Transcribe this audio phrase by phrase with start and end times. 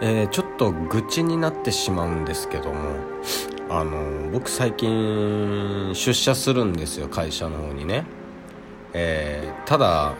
[0.00, 2.96] えー、ちょっと愚痴になってしまうんですけども
[3.68, 8.04] あの僕最近出社するんですよ会社の方にね、
[8.92, 10.14] えー、ただ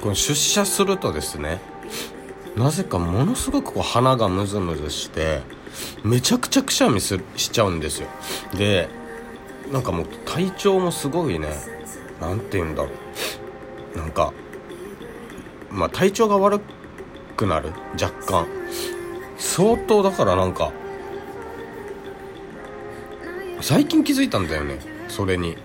[0.00, 1.60] この出社するとですね
[2.56, 5.42] なぜかものすごくこう鼻がムズムズして
[6.04, 8.08] めちゃくちゃくしゃみすしちゃうんですよ。
[8.56, 8.88] で
[9.72, 11.48] なんかもう体調もすごいね
[12.20, 12.90] 何て言うんだろ
[13.94, 13.98] う。
[13.98, 14.32] なんか
[15.70, 16.75] まあ体調が悪く
[17.44, 17.72] なる？
[18.00, 18.46] 若干。
[19.36, 20.72] 相当だからなんか
[23.60, 24.78] 最近気づいたんだよね。
[25.08, 25.58] それに。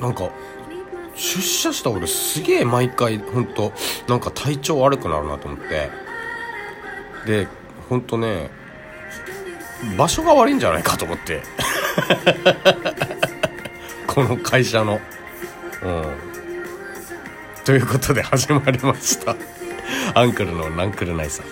[0.00, 0.30] なんか
[1.14, 3.72] 出社した俺すげえ毎回ほんと
[4.08, 5.90] なんか体調悪くなるなと思って。
[7.26, 7.46] で
[7.88, 8.50] ほんとね
[9.96, 11.42] 場所が悪いんじゃないかと思って。
[14.06, 15.00] この会社の。
[15.82, 16.04] うん。
[17.64, 19.36] ということで始まりました。
[20.14, 21.46] アンクルのナンクルナイさん。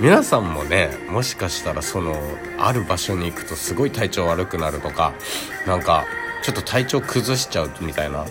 [0.00, 2.14] 皆さんもねもしかしたらその
[2.58, 5.14] ある場所に行くとすごい体調悪くなるとか
[5.66, 6.04] なんか
[6.42, 8.26] ちょっと体調崩しちゃうみたいな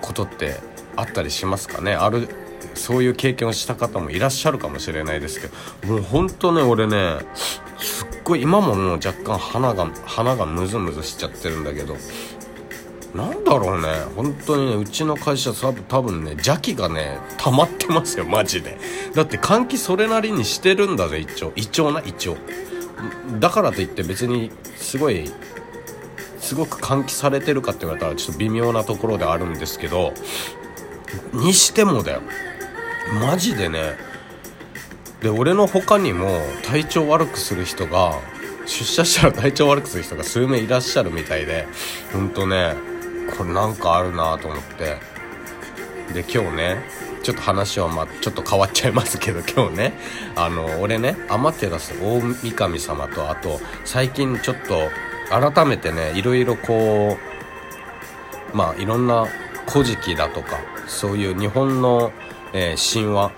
[0.00, 0.56] ことって
[0.96, 1.94] あったりしますかね？
[1.94, 2.28] ある
[2.74, 5.46] そういう経験をした方もいらっしゃるかもしれないですけ
[5.86, 7.18] どもうほんとね俺ね
[7.78, 11.96] すっごい今ももう若干鼻が鼻がムズムズしちゃってるんだけど
[13.14, 13.88] なんだろうね。
[14.16, 18.78] 本当にねうちの会社多分多分ね邪気がね溜まってますよマジで。
[19.14, 21.52] だって換気それなりにしてるんだぜ一応。
[21.54, 22.36] 一応な一応。
[23.38, 25.30] だからといって別にすごい
[26.38, 30.14] すごく換気されてるかって言われたらちょっと微妙なところであるんですけど
[31.32, 32.22] にしてもだよ。
[33.20, 33.96] マジでね。
[35.20, 38.18] で俺の他にも体調悪くする人が
[38.64, 41.66] 出社したら体調悪くする人が数名いらっしゃるみたいで
[42.12, 42.74] ほんとね。
[43.36, 45.12] これなんかあるなと思って。
[46.12, 46.82] で今日ね
[47.22, 49.92] ちょっと話はまあちょっと変わっちゃいますけど 今日ね
[50.36, 54.90] あの俺ねアマテラス大神様とあと最近ちょっと
[55.30, 57.16] 改めてねいろいろこ
[58.52, 59.26] うまあいろんな
[59.70, 62.12] 「古事記」だとかそういう日本の、
[62.52, 63.32] えー、神話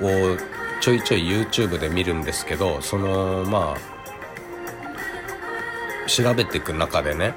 [0.00, 0.36] を
[0.80, 3.96] ちょいちょい YouTube で見るんですけどそのまあ
[6.06, 7.34] 調べていく中でね、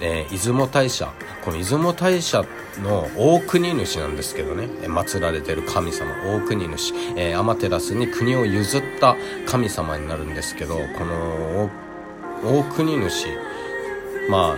[0.00, 1.12] えー、出雲大社。
[1.44, 2.44] この出雲大社
[2.82, 4.66] の大国主なんですけどね。
[4.66, 6.10] 祀られてる神様。
[6.24, 9.16] 大国主、えー、アマテラスに国を譲った
[9.46, 11.70] 神様になるんですけどこの
[12.42, 13.26] 大国主。
[14.28, 14.56] まあ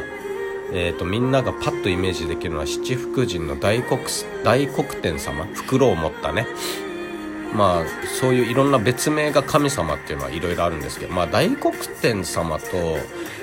[0.75, 3.99] えーと、みんながパッとイメージできるのは七福神の大黒
[4.43, 5.45] 大黒天様。
[5.55, 6.47] 袋を持ったね。
[7.55, 7.85] まあ
[8.21, 12.97] そういういろんな別名が神様っていうのはいろいろあるんですけど、まあ、大黒天様と、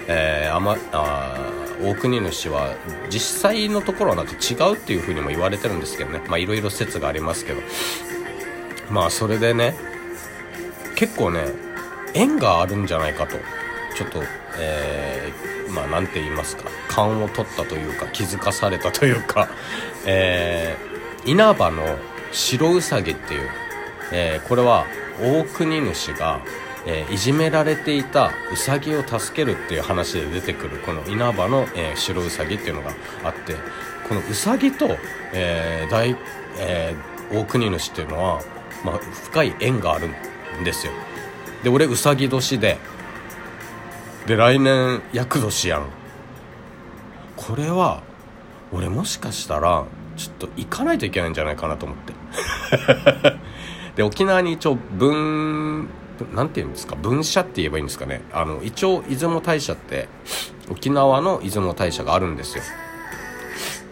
[0.08, 2.76] えー、あまあ大国主は
[3.10, 6.22] 実際のところはなんか違うっていうふうにも言われてるんですけどね。
[6.28, 7.62] まあいろいろ説がありますけど。
[8.90, 9.76] まあそれでね
[10.96, 11.46] 結構ね
[12.14, 13.38] 縁があるんじゃないかと。
[13.96, 14.24] ちょっと
[14.58, 16.64] えー、まあ何て言いますか。
[16.88, 19.50] 勘を取ったというか気づかされたというか、
[20.06, 21.98] えー、稲葉の
[22.32, 23.50] 白うさぎっていう
[24.12, 24.86] えー、これは
[25.22, 26.42] 大国主が、
[26.86, 32.92] えー、いじめられていたウサギを助けるっていう話で出てくるこの稲葉の、えー、白ウサギっていうのが
[33.24, 33.56] あって
[34.08, 34.98] このウサギと、
[35.34, 36.16] えー大
[36.58, 38.42] えー、大国主っていうのは、
[38.84, 40.94] まあ、深い縁があるんですよ。
[41.64, 42.78] で俺ウサギ年で
[44.26, 45.88] で来年厄年やん。
[47.36, 48.04] これは
[48.72, 49.86] 俺もしかしたら
[50.18, 52.14] ちょっと行かないといけないんじゃないかなと思って。
[53.96, 55.90] で沖縄に一応分
[56.26, 58.22] なんて言うんですか分社って言えばいいんですかね。
[58.32, 60.08] あの一応出雲大社って
[60.70, 62.64] 沖縄の出雲大社があるんですよ、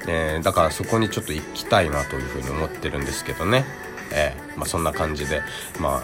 [0.08, 3.66] えー、だからそこにちょっと行きたいなというふうに思ってるんですけどね。
[4.12, 5.42] えー、まあ、そんな感じで
[5.80, 6.04] まあ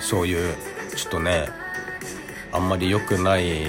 [0.00, 0.54] そういう
[0.94, 1.46] ちょっとね
[2.52, 3.64] あんまり良くない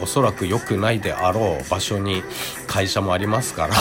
[0.00, 2.22] おそらく良くないであろう場所に
[2.66, 3.74] 会社もありますから。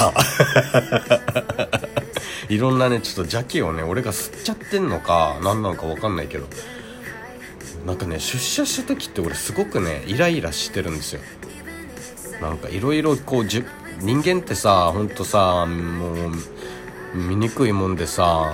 [2.54, 6.48] いろんなねちょっと邪気をね俺が吸っちゃってんのか何なのか分かんないけど
[7.86, 11.22] なんかね出社した時って俺すごくねイライラしてるんですよ。
[12.42, 13.64] なんかいろいろこうじ
[14.00, 18.54] 人間ってさほんとさもう醜いもんでさ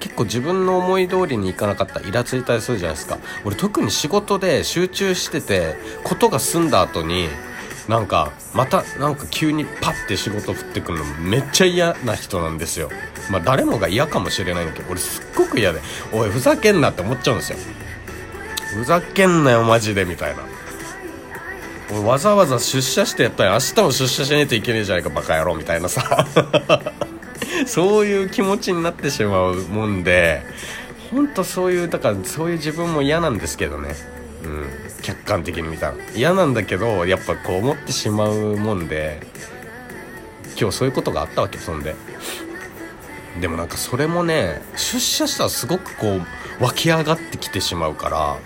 [0.00, 3.18] 結構自分の思い通りにいかなかったイラついたりするじゃないですか。
[3.44, 7.28] 俺特に仕事で集中しててことが済んだ後に
[7.88, 12.90] なんかまたなんか急にパッて仕事振ってくるのめっちゃ嫌な人なんですよ。
[13.30, 15.80] まあ誰もが嫌かもしれないんだけど俺すっごく嫌で
[16.12, 17.58] おいふざけんなって思っちゃうんですよ。
[18.74, 20.42] ふざけんなよマジでみたいな。
[21.90, 26.26] 俺わざわざ出社してやったら明日も出社しないといけねえじゃないかバカ野郎みたいなさ。
[27.66, 30.42] そういう気持ちになってしまうもんで
[31.10, 33.94] 本当そういうだからそういう自分も嫌なんですけどね。
[34.44, 34.66] うん
[35.02, 35.88] 客観的に見た。
[35.88, 39.20] ら嫌なんだけどやっぱこう思ってしまうもんで
[40.58, 41.94] 今日そういうことがあったわけそんで。
[43.40, 48.36] でもなんかそれもね出社したらすごくこう湧き上がってきてしまうから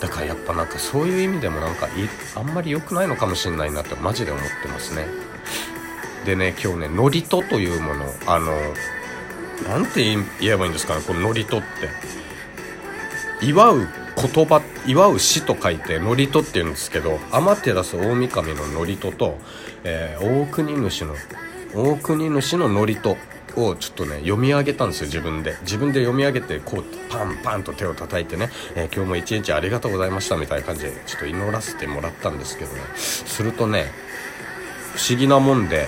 [0.00, 1.86] だからやっぱなんかそういう意味でもなんか
[2.34, 5.06] あんまり良くないのかもしれないなってマジで思ってますね。
[6.24, 8.52] でね今日ね祝詞というものあの
[9.68, 10.02] なんて
[10.40, 12.16] 言えばいいんですかねこの祝詞って。
[13.42, 19.38] 祝う言葉祝う詩と書いて祝詞って言うんですけど天照大神の祝詞と、
[19.84, 21.14] えー、大国主の
[21.74, 23.16] 大国主の祝詞
[23.56, 25.56] をちょっとね読み上げたんですよ自分で。
[25.62, 32.80] 自分で読み上げてこうパンパンと手を叩いてね、えー、今日も一日ありがとうございましたみたいな感じでちょっと祈らせてもらったんですけどね。
[32.96, 33.86] するとね
[34.94, 35.86] 不思議なもんで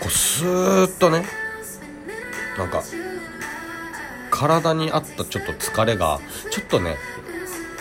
[0.00, 1.24] こうスーッとね
[2.58, 2.82] なんか
[4.40, 6.18] 体にあったちょっと疲れが
[6.50, 6.96] ちょっとね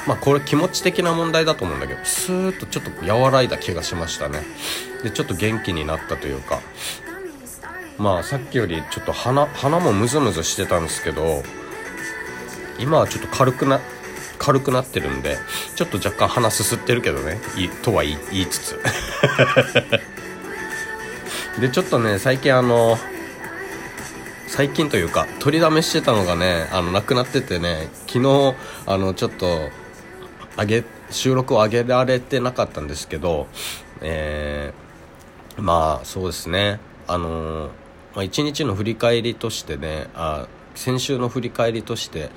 [0.05, 4.41] まあこれ気持ち的な問題だと思うんだけどスーッとちょっと和らいだ気がしましたね。
[5.03, 6.59] でちょっと元気になったというか
[7.97, 11.43] まあさっきよりちょっと鼻鼻もムズムズしてたんですけど
[12.77, 13.79] 今はちょっと軽くな
[14.37, 15.37] 軽くなってるんで
[15.75, 18.77] ちょっと若干鼻すすってるけどねいとは言いつつ。
[21.61, 22.99] でちょっとね最近あの
[24.49, 28.55] 最近というか取りだめしてたのがねあのなくなっててね昨日
[28.87, 29.69] あのちょっと
[30.57, 33.47] 上げ収録を上げられてなかったんですけど
[34.01, 36.79] えー、まあそうですね。
[37.07, 37.69] あの
[38.15, 42.31] まあ、1日の振り返りとしてねあ先週の振り返りとして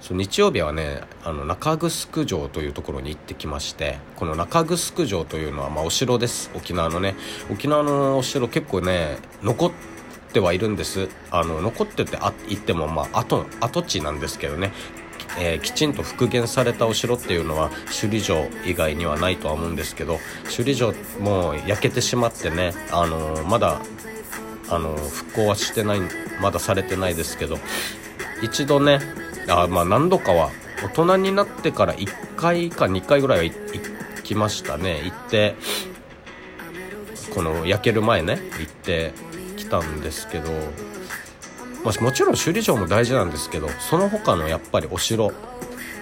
[0.00, 6.50] そ日曜日はねあの中城城というところに行ってきましてこの中城城というのは、まあ、お城です。
[6.54, 7.16] 沖縄のね。
[7.50, 9.97] 沖縄のお城結構ね残って
[10.28, 11.08] てはいるんです。
[11.30, 14.72] あの残っててあ行っても、まあ、跡跡地なんですけどね。
[15.40, 23.80] えー、きちんと復元されたお城っていうのは首里城以外にはないとは思うんですけど首里城もう焼けてしまってね、あのー、まだ
[24.68, 26.00] あの復興はしてない
[26.40, 27.58] まだされてないですけど
[28.42, 29.00] 一度ね
[29.48, 30.50] あまあ何度かは
[30.82, 33.52] 大人になってから1回か2回ぐらいは行
[34.22, 35.00] きましたね。
[35.04, 35.56] 行って
[37.34, 39.12] この焼ける前ね行って
[39.68, 40.50] たんですけど、
[41.84, 45.32] ま、もちろん首里城も大事なんですけどその他のやっぱりお城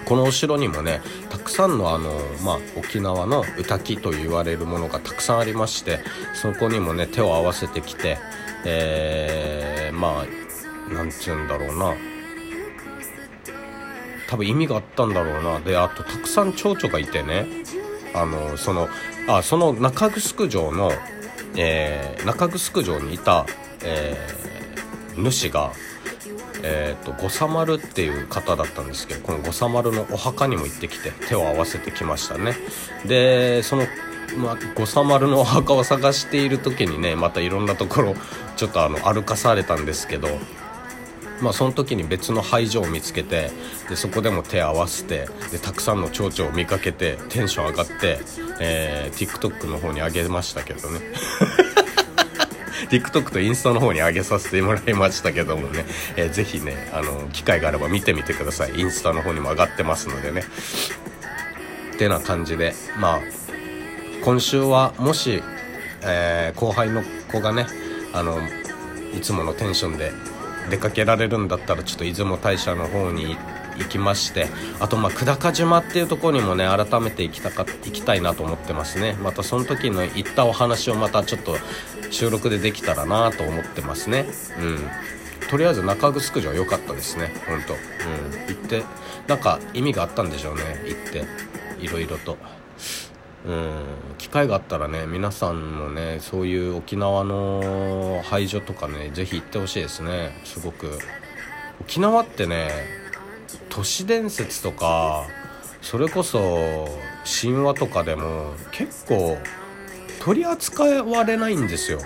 [0.05, 2.11] このお城にもねたくさんのあの、
[2.43, 5.99] まあ、沖縄の歌木と言われるものがたくさんありまして
[6.33, 8.17] そこにもね手を合わせてきて
[8.65, 11.95] えー、まあなんつうんだろうな。
[14.29, 15.59] 多分意味があったんだろうな。
[15.59, 17.45] であとたくさん蝶々がいてね
[18.13, 18.89] あのその
[19.27, 20.91] あその中城の、
[21.55, 23.45] えー、中城城にいた、
[23.83, 25.71] えー、主が
[26.63, 32.55] えーと、と五三丸っていう方だったんですけどこの五三丸のお墓にも行ってきて手を合わせてきましたね。
[33.05, 33.83] でその
[34.37, 38.15] まあ、五三丸のお墓を探している時にねまたいろんなところ
[38.57, 40.27] ちょっとあの歩かされたんですけど
[41.41, 43.51] まあ、その時に別の廃所を見つけて
[43.89, 48.19] でそこでも手合わせてでたくさんの蝶々を見かけてテンション上がって、
[48.59, 50.99] えー、TikTok の方に上げましたけどね。
[52.89, 55.83] TikTok とインスタの方に上げさせてもらいましたけどもね、
[56.15, 58.79] えー、ぜひねあの機会があれば見てみてください。
[58.79, 60.43] インスタの方にも上がってますのでね。
[61.95, 63.19] ってな感じでまあ
[64.23, 65.41] 今週はもし、
[66.03, 67.65] えー、後輩の子がね
[68.13, 68.39] あの
[69.15, 70.11] いつものテンションで
[70.69, 73.37] 出かけられるんだったらちょっと出雲大社の方に
[73.77, 74.47] 行きまして
[74.79, 79.13] あとまあ久高島っていうところにもね改めて行きたか行きたいなと思ってますね。
[79.21, 81.55] またその時の行ったお話をまたちょっと
[82.09, 84.25] 収録でできたらなと思ってますね。
[84.59, 85.49] うん。
[85.49, 87.31] とりあえず中城城良かったですね。
[87.47, 88.55] ほんとうん。
[88.55, 88.83] 行って
[89.27, 90.61] なんか意味があったんでしょうね。
[90.85, 91.25] 行って。
[91.79, 92.37] いろいろと。
[93.47, 93.83] うん。
[94.17, 100.39] 機会があったらね皆さんもねそういう沖縄の廃所とかね是非行ってほしいですね。
[100.43, 100.99] すごく。
[101.81, 102.69] 沖縄ってね
[103.69, 105.25] 都市伝説とか
[105.81, 106.89] それこそ
[107.41, 109.37] 神話とかでも結構
[110.19, 111.99] 取り扱われないんですよ。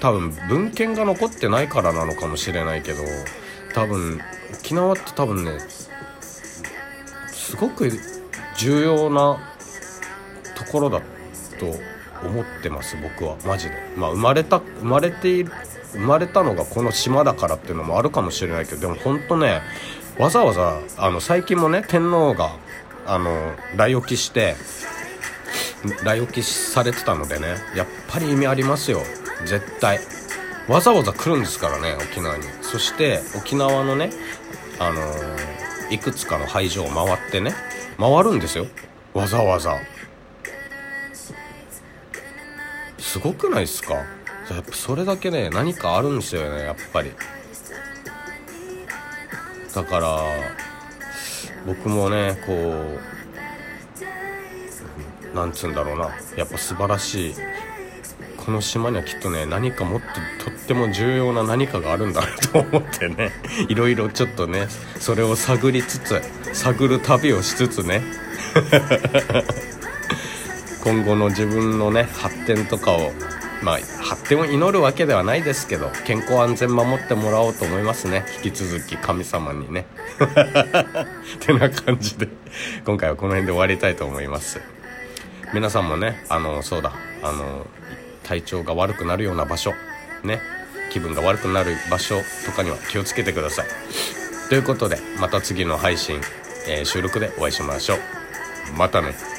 [0.00, 3.02] 多分文献が残ってないからなのかもしれないけど
[3.72, 4.20] 多分
[4.52, 5.60] 沖縄って多分ね
[7.30, 7.90] すごく
[8.58, 9.51] 重要な
[10.72, 11.00] ころだ
[11.60, 11.66] と
[12.26, 13.36] 思ってます僕は。
[13.46, 13.74] マジで。
[13.96, 15.52] まあ生まれた生まれている
[15.92, 19.60] 生まれたのがこの島だからっていうのもあるかもしれないけどでも本当ね
[20.18, 22.56] わざわざあの最近もね天皇が
[23.06, 24.56] あの来沖して
[26.04, 29.00] 来沖されてたのでねやっぱり意味ありますよ。
[29.44, 29.98] 絶対。
[30.68, 32.44] わざわざ来るんですからね沖縄に。
[32.62, 34.10] そして沖縄のね
[34.78, 35.00] あの、
[35.90, 37.52] いくつかの会場を回ってね
[37.98, 38.66] 回るんですよ。
[39.12, 39.76] わざわざ。
[43.12, 43.94] すごくないですか？
[43.94, 44.04] や
[44.60, 47.12] っぱそれだけね何かあるんですよねやっぱり。
[49.74, 50.18] だから
[51.66, 52.52] 僕もねこ
[55.32, 56.10] うなんつうんだろうな。
[56.36, 57.34] やっぱ素晴らしい。
[58.38, 60.00] この島にはきっとね何かもっ
[60.40, 63.30] ととっても重要な何かがあるんだと 思ってね
[63.68, 66.20] いろいろちょっとねそれを探りつつ
[66.54, 68.02] 探る旅をしつつね。
[70.82, 73.12] 今後の自分のね発展とかを
[73.62, 78.24] まあ発展を祈るわけではないですけど健康安全守ってもらおうと思いますね。
[78.44, 79.86] 引き続き神様にね。
[81.40, 82.28] てな感じで
[82.84, 84.60] 今回はこの辺で終わりたいと思います。
[85.54, 87.66] 皆さんもねあのそうだあの
[88.24, 89.72] 体調が悪くなるような場所
[90.24, 90.40] ね
[90.90, 93.66] 気分が悪くなる場所とかには気をつけてください。
[94.48, 96.20] ということでまた次の配信、
[96.66, 97.98] えー、収録でお会いしましょう。
[98.76, 99.31] またね。